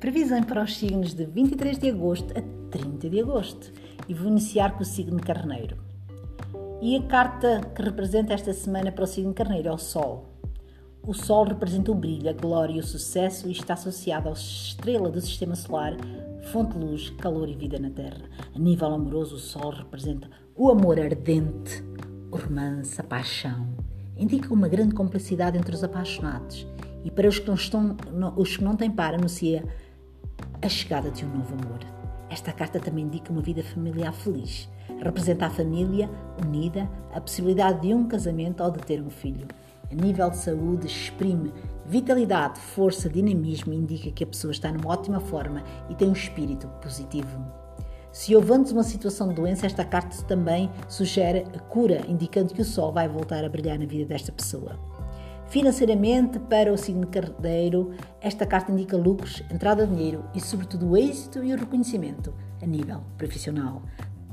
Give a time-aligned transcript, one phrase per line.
[0.00, 3.70] previsão para os signos de 23 de agosto a 30 de agosto.
[4.08, 5.76] E vou iniciar com o signo carneiro.
[6.80, 10.30] E a carta que representa esta semana para o signo carneiro é o Sol.
[11.06, 15.10] O Sol representa o brilho, a glória e o sucesso e está associado à estrela
[15.10, 15.94] do sistema solar,
[16.50, 18.22] fonte de luz, calor e vida na Terra.
[18.54, 21.84] A nível amoroso, o Sol representa o amor ardente,
[22.30, 23.68] o romance, a paixão.
[24.16, 26.66] Indica uma grande complicidade entre os apaixonados
[27.04, 27.96] e para os que não, estão,
[28.36, 29.64] os que não têm par anuncia
[30.62, 31.80] a chegada de um novo amor.
[32.28, 34.68] Esta carta também indica uma vida familiar feliz.
[35.02, 36.08] Representa a família
[36.44, 39.48] unida, a possibilidade de um casamento ou de ter um filho.
[39.90, 41.52] A nível de saúde, exprime
[41.86, 46.12] vitalidade, força, dinamismo e indica que a pessoa está numa ótima forma e tem um
[46.12, 47.40] espírito positivo.
[48.12, 52.62] Se houve antes uma situação de doença, esta carta também sugere a cura, indicando que
[52.62, 54.78] o sol vai voltar a brilhar na vida desta pessoa.
[55.50, 60.96] Financeiramente, para o signo carneiro, esta carta indica lucros, entrada de dinheiro e, sobretudo, o
[60.96, 63.82] êxito e o reconhecimento a nível profissional.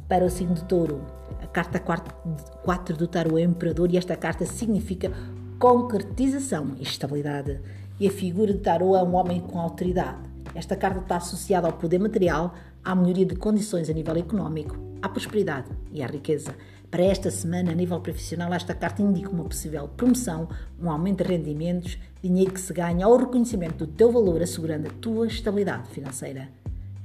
[0.08, 1.02] Para o signo de touro,
[1.42, 5.12] a carta 4 do tarot é o imperador e esta carta significa
[5.58, 7.62] concretização e estabilidade.
[8.00, 10.20] E a figura de tarot é um homem com autoridade.
[10.54, 12.54] Esta carta está associada ao poder material,
[12.86, 16.56] à melhoria de condições a nível económico, à prosperidade e à riqueza.
[16.90, 20.48] Para esta semana, a nível profissional, esta carta indica uma possível promoção,
[20.82, 24.88] um aumento de rendimentos, dinheiro que se ganha ou o reconhecimento do teu valor, assegurando
[24.88, 26.50] a tua estabilidade financeira.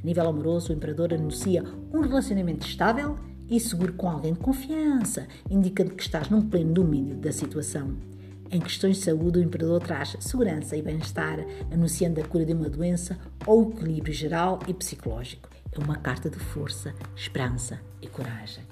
[0.01, 3.19] A nível amoroso, o imperador anuncia um relacionamento estável
[3.51, 7.97] e seguro com alguém de confiança, indicando que estás num pleno domínio da situação.
[8.53, 11.41] Em questões de saúde, o imperador traz segurança e bem-estar,
[11.73, 15.49] anunciando a cura de uma doença ou equilíbrio geral e psicológico.
[15.73, 18.63] É uma carta de força, esperança e coragem.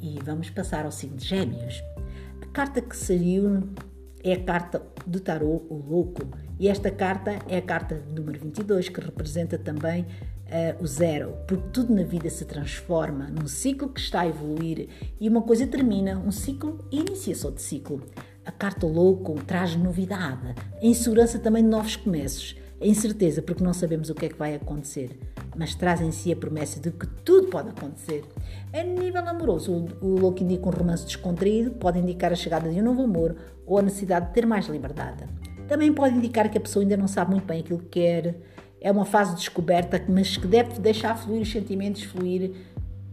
[0.00, 1.82] E vamos passar ao signo de Gêmeos.
[2.40, 3.68] A carta que saiu
[4.22, 6.22] é a carta do tarô, o louco.
[6.58, 11.68] E esta carta é a carta número 22, que representa também uh, o zero, porque
[11.72, 14.88] tudo na vida se transforma num ciclo que está a evoluir
[15.20, 18.02] e uma coisa termina, um ciclo e inicia-se outro ciclo.
[18.44, 23.72] A carta louco traz novidade, a insegurança também de novos começos, a incerteza porque não
[23.72, 25.18] sabemos o que é que vai acontecer
[25.58, 28.24] mas traz em si a promessa de que tudo pode acontecer.
[28.72, 32.84] A nível amoroso, o louco indica um romance descontraído, pode indicar a chegada de um
[32.84, 33.34] novo amor
[33.66, 35.24] ou a necessidade de ter mais liberdade.
[35.66, 38.36] Também pode indicar que a pessoa ainda não sabe muito bem aquilo que quer,
[38.80, 42.52] é uma fase de descoberta, mas que deve deixar fluir os sentimentos, fluir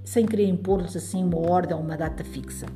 [0.04, 2.68] sem querer impor-lhes assim uma ordem ou uma data fixa.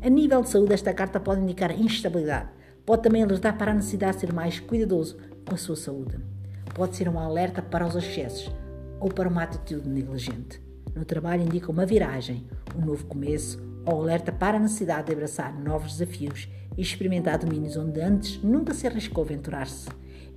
[0.00, 2.48] A nível de saúde, esta carta pode indicar instabilidade.
[2.86, 6.37] Pode também alertar para a necessidade de ser mais cuidadoso com a sua saúde.
[6.78, 8.54] Pode ser um alerta para os excessos,
[9.00, 10.62] ou para uma atitude negligente.
[10.94, 12.46] No trabalho indica uma viragem,
[12.76, 17.76] um novo começo ou alerta para a necessidade de abraçar novos desafios e experimentar domínios
[17.76, 19.88] onde antes nunca se arriscou aventurar-se.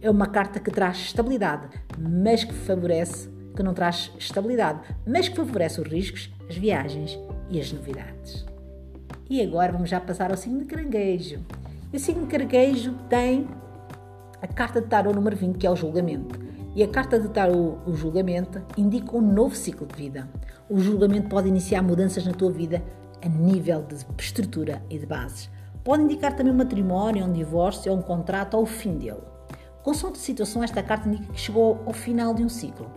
[0.01, 5.35] É uma carta que traz estabilidade, mas que favorece, que não traz estabilidade, mas que
[5.35, 7.19] favorece os riscos, as viagens
[7.51, 8.47] e as novidades.
[9.29, 11.39] E agora vamos já passar ao signo de caranguejo.
[11.93, 13.47] O signo de caranguejo tem
[14.41, 16.39] a carta de tarot número 20, que é o julgamento.
[16.75, 20.27] E a carta de tarot, o julgamento, indica um novo ciclo de vida.
[20.69, 22.81] O julgamento pode iniciar mudanças na tua vida
[23.23, 25.49] a nível de estrutura e de bases.
[25.83, 29.21] Pode indicar também um matrimónio, um divórcio, ou um contrato ou o fim dele.
[29.83, 32.89] Consoante a situação, esta carta indica que chegou ao final de um ciclo.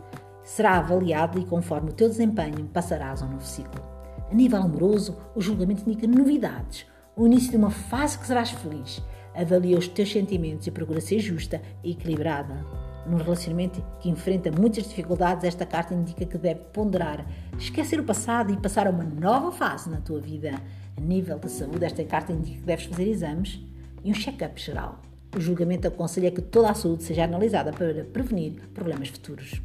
[0.42, 3.82] Será avaliado e, conforme o teu desempenho, passarás a um novo ciclo.
[4.30, 9.02] A nível amoroso, o julgamento indica novidades, o início de uma fase que serás feliz.
[9.34, 12.64] Avalia os teus sentimentos e procura ser justa e equilibrada
[13.06, 17.26] num relacionamento que enfrenta muitas dificuldades, esta carta indica que deve ponderar,
[17.58, 20.52] esquecer o passado e passar a uma nova fase na tua vida.
[20.96, 23.60] A nível da saúde, esta carta indica que deves fazer exames
[24.02, 25.02] e um check-up geral.
[25.36, 29.60] O julgamento aconselha que toda a saúde seja analisada para prevenir problemas futuros.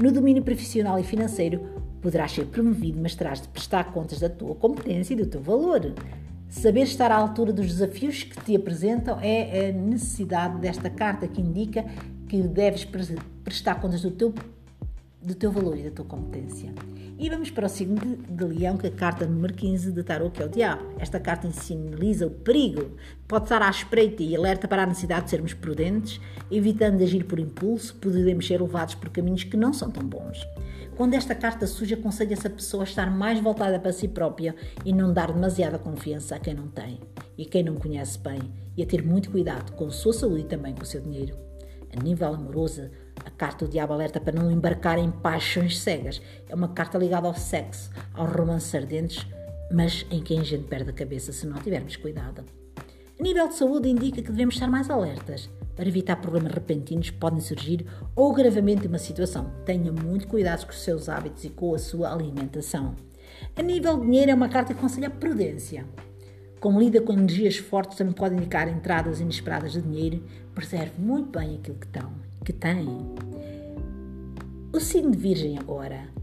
[0.00, 1.60] No domínio profissional e financeiro,
[2.00, 5.92] poderás ser promovido, mas terás de prestar contas da tua competência e do teu valor.
[6.48, 11.40] Saber estar à altura dos desafios que te apresentam é a necessidade desta carta que
[11.40, 11.84] indica
[12.26, 12.86] que deves
[13.44, 14.34] prestar contas do teu,
[15.22, 16.72] do teu valor e da tua competência.
[17.18, 20.02] E vamos para o signo de, de Leão, que é a carta número 15 de
[20.02, 20.84] Tarot, que é o Diabo.
[20.98, 22.96] Esta carta sinaliza o perigo,
[23.26, 26.20] pode estar à espreita e alerta para a necessidade de sermos prudentes,
[26.50, 30.46] evitando agir por impulso, podemos ser levados por caminhos que não são tão bons.
[30.98, 34.92] Quando esta carta surge, aconselha essa pessoa a estar mais voltada para si própria e
[34.92, 36.98] não dar demasiada confiança a quem não tem
[37.38, 38.40] e quem não conhece bem,
[38.76, 41.36] e a ter muito cuidado com a sua saúde e também com o seu dinheiro.
[41.96, 42.90] A nível amoroso,
[43.24, 46.20] a carta do diabo alerta para não embarcar em paixões cegas.
[46.48, 49.24] É uma carta ligada ao sexo, aos romances ardentes,
[49.70, 52.44] mas em quem a gente perde a cabeça se não tivermos cuidado.
[53.20, 55.48] A nível de saúde, indica que devemos estar mais alertas
[55.78, 57.86] para evitar problemas repentinos que podem surgir
[58.16, 59.52] ou gravamente uma situação.
[59.64, 62.96] Tenha muito cuidado com os seus hábitos e com a sua alimentação.
[63.54, 65.86] A nível de dinheiro é uma carta que aconselha prudência.
[66.58, 70.24] Como lida com energias fortes, também pode indicar entradas inesperadas de dinheiro.
[70.52, 72.12] Preserve muito bem aquilo que, tão,
[72.44, 72.84] que tem.
[74.72, 76.17] O signo de Virgem agora.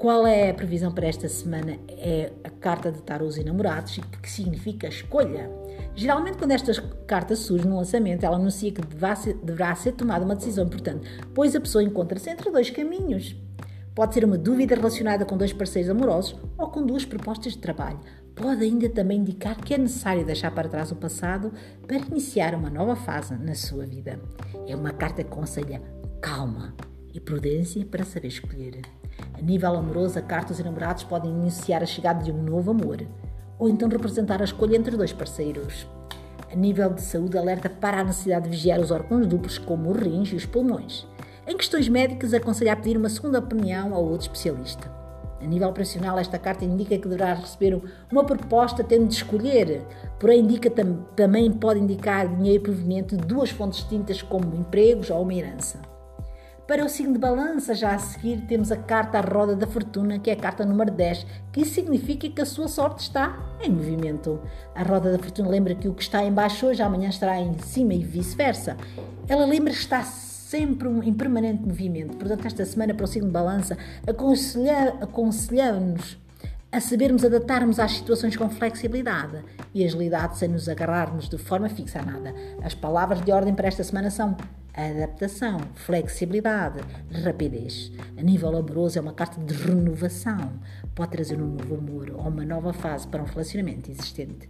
[0.00, 1.76] Qual é a previsão para esta semana?
[1.90, 5.50] É a carta de tarôs e namorados, que significa escolha.
[5.94, 6.72] Geralmente, quando esta
[7.06, 11.06] carta surge no lançamento, ela anuncia que deverá ser, deverá ser tomada uma decisão importante,
[11.34, 13.36] pois a pessoa encontra-se entre dois caminhos.
[13.94, 18.00] Pode ser uma dúvida relacionada com dois parceiros amorosos ou com duas propostas de trabalho.
[18.34, 21.52] Pode ainda também indicar que é necessário deixar para trás o passado
[21.86, 24.18] para iniciar uma nova fase na sua vida.
[24.66, 25.82] É uma carta que aconselha
[26.22, 26.74] calma
[27.12, 28.80] e prudência para saber escolher.
[29.38, 33.06] A nível amoroso, a carta dos enamorados podem iniciar a chegada de um novo amor
[33.60, 35.86] ou então representar a escolha entre dois parceiros.
[36.50, 40.00] A nível de saúde, alerta para a necessidade de vigiar os órgãos duplos, como os
[40.00, 41.06] rins e os pulmões.
[41.46, 44.90] Em questões médicas, aconselha a pedir uma segunda opinião a outro especialista.
[45.40, 47.80] A nível operacional, esta carta indica que deverá receber
[48.10, 49.82] uma proposta tendo de escolher,
[50.18, 55.22] porém indica tam também pode indicar dinheiro proveniente de duas fontes distintas, como empregos ou
[55.22, 55.89] uma herança.
[56.70, 60.20] Para o signo de balança, já a seguir, temos a carta à roda da fortuna,
[60.20, 64.40] que é a carta número 10, que significa que a sua sorte está em movimento.
[64.72, 67.58] A roda da fortuna lembra que o que está em baixo hoje, amanhã estará em
[67.58, 68.76] cima e vice-versa.
[69.26, 72.16] Ela lembra que está sempre em permanente movimento.
[72.16, 73.76] Portanto, esta semana, para o signo de balança,
[75.02, 76.20] aconselhamos
[76.70, 79.42] a sabermos adaptarmos às situações com flexibilidade
[79.74, 82.32] e agilidade sem nos agarrarmos de forma fixa a nada.
[82.62, 84.36] As palavras de ordem para esta semana são
[84.74, 86.80] adaptação, flexibilidade,
[87.24, 87.90] rapidez.
[88.16, 90.52] A nível amoroso é uma carta de renovação.
[90.94, 94.48] Pode trazer um novo amor ou uma nova fase para um relacionamento existente.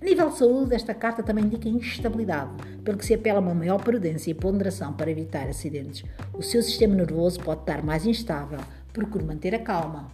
[0.00, 2.50] A nível de saúde, esta carta também indica instabilidade,
[2.82, 6.04] pelo que se apela a uma maior prudência e ponderação para evitar acidentes.
[6.32, 8.60] O seu sistema nervoso pode estar mais instável.
[8.92, 10.10] Procure manter a calma.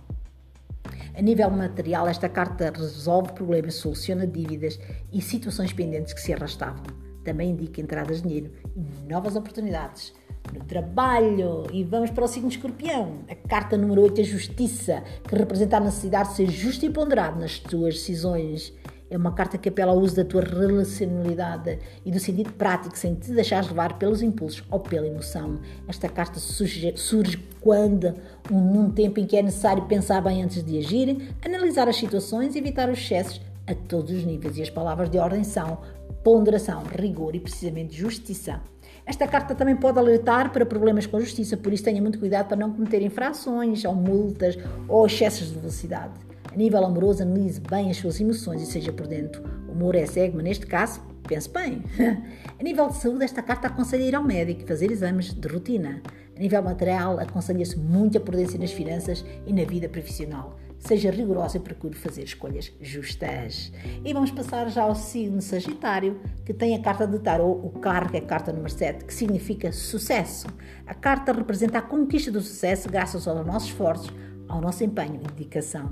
[1.17, 4.79] A nível material, esta carta resolve problemas, soluciona dívidas
[5.13, 10.15] e situações pendentes que se arrastavam também indica entradas de dinheiro e novas oportunidades
[10.55, 11.65] no trabalho.
[11.73, 13.19] E vamos para o signo escorpião.
[13.29, 17.41] A carta número 8 é justiça, que representa a necessidade de ser justo e ponderado
[17.41, 18.73] nas tuas decisões.
[19.09, 23.15] É uma carta que apela ao uso da tua relacionalidade e do sentido prático, sem
[23.15, 25.61] te deixares levar pelos impulsos ou pela emoção.
[25.87, 28.15] Esta carta surge, surge quando,
[28.51, 32.59] num tempo em que é necessário pensar bem antes de agir, analisar as situações e
[32.59, 34.57] evitar os excessos a todos os níveis.
[34.57, 35.79] E as palavras de ordem são
[36.27, 38.61] ponderação, rigor e precisamente justiça.
[39.07, 42.49] Esta carta também pode alertar para problemas com a justiça, por isso tenha muito cuidado
[42.49, 44.59] para não cometer infrações ou multas
[44.89, 46.15] ou excessos de velocidade.
[46.53, 49.41] A nível amoroso, analise bem as suas emoções e seja por dentro.
[49.69, 51.85] O amor é cego, mas neste caso, pense bem.
[52.59, 56.03] a nível de saúde, esta carta aconselha ir ao médico e fazer exames de rotina.
[56.35, 60.59] A nível material, aconselha-se muita prudência nas finanças e na vida profissional.
[60.87, 63.73] Seja rigorosa e procure fazer escolhas justas.
[64.05, 68.09] E vamos passar já ao signo Sagitário, que tem a carta de Tarot, o carro,
[68.09, 70.47] que é a carta número 7, que significa sucesso.
[70.87, 74.15] A carta representa a conquista do sucesso graças aos nossos esforços,
[74.47, 75.91] ao nosso empenho e dedicação.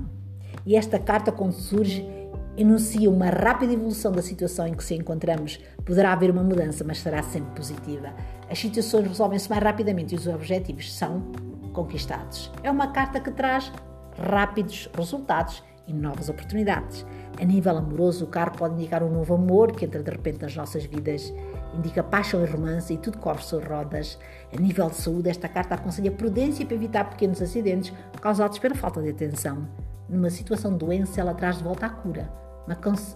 [0.65, 2.07] E esta carta, quando surge,
[2.55, 5.59] enuncia uma rápida evolução da situação em que se encontramos.
[5.83, 8.13] Poderá haver uma mudança, mas será sempre positiva.
[8.49, 11.21] As situações resolvem-se mais rapidamente e os objetivos são
[11.73, 12.49] conquistados.
[12.63, 13.69] É uma carta que traz
[14.17, 17.05] rápidos resultados e novas oportunidades.
[17.39, 20.55] A nível amoroso, o carro pode indicar um novo amor que entra de repente nas
[20.55, 21.33] nossas vidas,
[21.73, 24.17] indica paixão e romance e tudo corre sobre rodas.
[24.55, 29.01] A nível de saúde, esta carta aconselha prudência para evitar pequenos acidentes causados pela falta
[29.01, 29.67] de atenção.
[30.07, 32.31] Numa situação de doença, ela traz de volta a cura,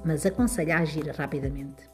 [0.04, 1.90] mas aconselha a agir rapidamente.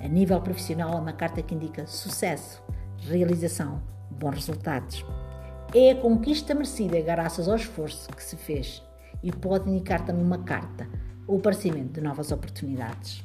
[0.00, 2.62] A nível profissional, é uma carta que indica sucesso,
[2.98, 3.80] realização,
[4.10, 5.04] bons resultados.
[5.72, 8.82] É a conquista merecida graças ao esforço que se fez.
[9.22, 10.88] E pode indicar também uma carta,
[11.28, 13.22] o aparecimento de novas oportunidades.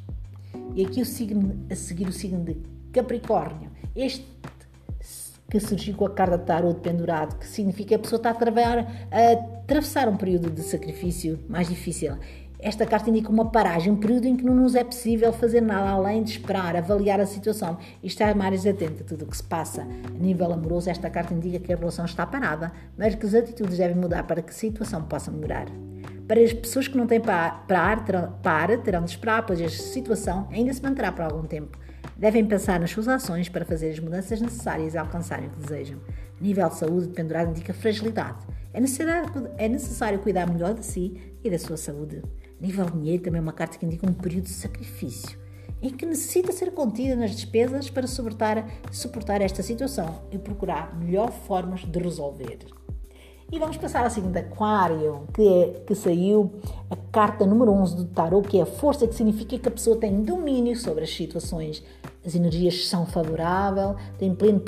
[0.76, 2.58] E aqui o signo, a seguir o signo de
[2.92, 4.36] Capricórnio, este
[5.50, 8.34] que surgiu com a carta de tarot pendurado, que significa que a pessoa está a,
[8.34, 12.18] trabalhar, a atravessar um período de sacrifício mais difícil
[12.60, 15.90] esta carta indica uma paragem, um período em que não nos é possível fazer nada
[15.90, 19.44] além de esperar, avaliar a situação e estar mais atento a tudo o que se
[19.44, 19.82] passa.
[19.84, 23.78] A nível amoroso, esta carta indica que a relação está parada, mas que as atitudes
[23.78, 25.68] devem mudar para que a situação possa melhorar.
[26.28, 27.62] Para as pessoas que não têm para,
[27.98, 28.34] terão,
[28.84, 31.78] terão de esperar, pois esta situação ainda se manterá por algum tempo.
[32.18, 36.00] Devem pensar nas suas ações para fazer as mudanças necessárias e alcançarem o que desejam.
[36.40, 38.40] A nível de saúde, pendurado indica fragilidade.
[38.74, 38.80] É
[39.58, 42.22] é necessário cuidar melhor de si e da sua saúde.
[42.66, 45.38] Nível dinheiro também é uma carta que indica um período de sacrifício,
[45.84, 51.32] em que necessita ser contida nas despesas para suportar, suportar esta situação e procurar melhor
[51.32, 52.58] formas de resolver.
[53.52, 56.52] E vamos passar ao seguinte aquário, que, é, que saiu
[56.90, 59.98] a carta número 11 do tarot, que é a força, que significa que a pessoa
[59.98, 61.84] tem domínio sobre as situações.
[62.26, 64.60] As energias são favoráveis, tem pleno,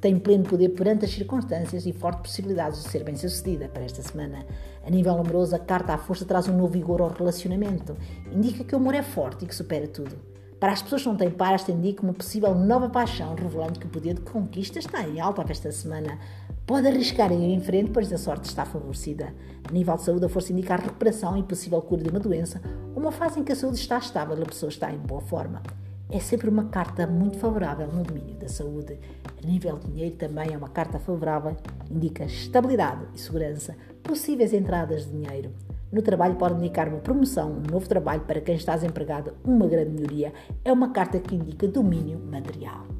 [0.00, 4.02] tem pleno poder perante as circunstâncias e forte possibilidades de ser bem sucedida para esta
[4.02, 4.44] semana.
[4.84, 7.96] A nível amoroso, a carta à força traz um novo vigor ao relacionamento.
[8.32, 10.16] Indica que o amor é forte e que supera tudo.
[10.58, 13.86] Para as pessoas que não têm par, esta indica uma possível nova paixão, revelando que
[13.86, 16.18] o poder de conquista está em alta para esta semana.
[16.66, 19.32] Pode arriscar em ir em frente, pois a sorte está favorecida.
[19.68, 22.60] A nível de saúde, a força indica recuperação e possível cura de uma doença,
[22.96, 25.62] uma fase em que a saúde está estável e a pessoa está em boa forma.
[26.10, 28.98] É sempre uma carta muito favorável no domínio da saúde.
[29.40, 31.56] A nível de dinheiro também é uma carta favorável,
[31.88, 35.52] indica estabilidade e segurança, possíveis entradas de dinheiro.
[35.92, 39.92] No trabalho pode indicar uma promoção, um novo trabalho para quem está desempregado, uma grande
[39.92, 40.32] melhoria.
[40.64, 42.95] É uma carta que indica domínio material.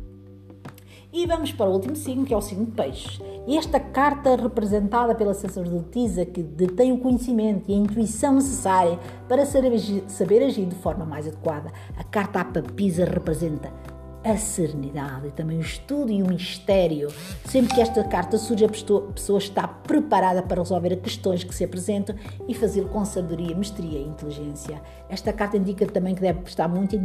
[1.19, 3.19] E vamos para o último signo, que é o signo de peixes.
[3.49, 10.43] Esta carta, representada pela sacerdotisa que detém o conhecimento e a intuição necessária para saber
[10.43, 11.73] agir de forma mais adequada.
[11.97, 13.73] A carta à papisa representa
[14.27, 17.09] a serenidade e também o estudo e o mistério.
[17.45, 22.17] Sempre que esta carta surge, a pessoa está preparada para resolver questões que se apresentam
[22.49, 24.83] e fazê-lo com sabedoria, mestria e inteligência.
[25.09, 26.97] Esta carta indica também que deve prestar muita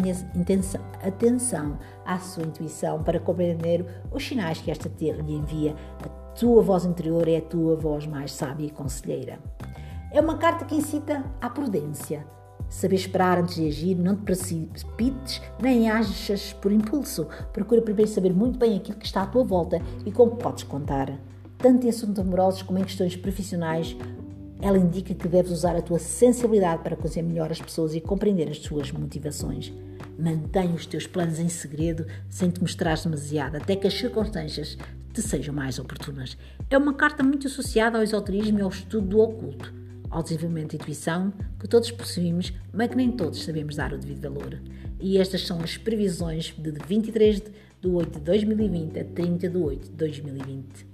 [1.04, 5.76] atenção à sua intuição para compreender os sinais que esta lhe envia.
[6.04, 9.40] A tua voz interior é a tua voz mais sábia e conselheira.
[10.12, 12.26] É uma carta que incita à prudência
[12.70, 17.28] Saber esperar antes de agir, não te precipites nem achas por impulso.
[17.52, 21.12] Procura primeiro saber muito bem aquilo que está à tua volta e como podes contar.
[21.58, 23.96] Tanto em assuntos amorosos como em questões profissionais,
[24.62, 28.48] ela indica que deves usar a tua sensibilidade para conhecer melhor as pessoas e compreender
[28.50, 29.74] as suas motivações.
[30.18, 34.78] Mantém os teus planos em segredo sem te mostrares demasiado, até que as circunstâncias
[35.14, 36.38] te sejam mais oportunas.
[36.70, 39.81] É uma carta muito associada ao esoterismo e ao estudo do oculto
[40.12, 44.22] ao desenvolvimento de intuição que todos possuímos, mas que nem todos sabemos dar o devido
[44.22, 44.62] valor.
[45.00, 47.42] E estas são as previsões de 23
[47.82, 50.91] de 8 de 2020 a 30 de 8 de 2020.